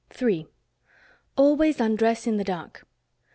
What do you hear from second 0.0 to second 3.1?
3. Always undress in the dark.